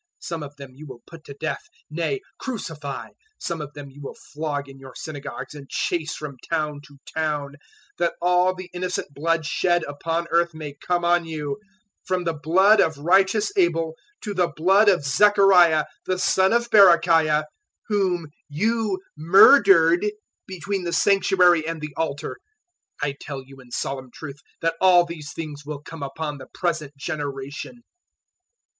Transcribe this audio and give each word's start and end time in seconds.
Some 0.17 0.41
of 0.41 0.55
them 0.55 0.73
you 0.73 0.87
will 0.87 1.03
put 1.05 1.23
to 1.25 1.35
death 1.35 1.61
nay, 1.87 2.21
crucify; 2.39 3.09
some 3.37 3.61
of 3.61 3.71
them 3.75 3.91
you 3.91 4.01
will 4.01 4.15
flog 4.33 4.67
in 4.67 4.79
your 4.79 4.95
synagogues 4.95 5.53
and 5.53 5.69
chase 5.69 6.15
from 6.15 6.37
town 6.49 6.81
to 6.87 6.97
town; 7.15 7.51
023:035 7.99 7.99
that 7.99 8.13
all 8.19 8.55
the 8.55 8.71
innocent 8.73 9.13
blood 9.13 9.45
shed 9.45 9.83
upon 9.83 10.25
earth 10.31 10.55
may 10.55 10.73
come 10.73 11.05
on 11.05 11.25
you, 11.25 11.59
from 12.03 12.23
the 12.23 12.33
blood 12.33 12.79
of 12.79 12.97
righteous 12.97 13.51
Abel 13.55 13.93
to 14.21 14.33
the 14.33 14.47
blood 14.47 14.89
of 14.89 15.05
Zechariah 15.05 15.85
the 16.07 16.17
son 16.17 16.51
of 16.51 16.71
Berechiah 16.71 17.43
whom 17.87 18.25
you 18.49 19.03
murdered 19.15 20.03
between 20.47 20.83
the 20.83 20.93
Sanctuary 20.93 21.67
and 21.67 21.79
the 21.79 21.93
altar. 21.95 22.39
023:036 23.03 23.09
I 23.11 23.15
tell 23.21 23.43
you 23.45 23.59
in 23.61 23.69
solemn 23.69 24.09
truth 24.11 24.39
that 24.63 24.73
all 24.81 25.05
these 25.05 25.31
things 25.31 25.63
will 25.63 25.83
come 25.83 26.01
upon 26.01 26.39
the 26.39 26.47
present 26.55 26.97
generation. 26.97 27.83